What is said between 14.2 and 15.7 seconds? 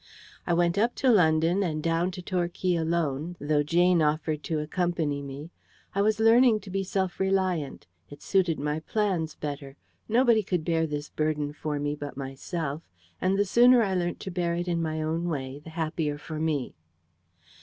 to bear it my own way, the